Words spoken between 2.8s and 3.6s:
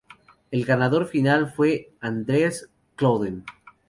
Klöden.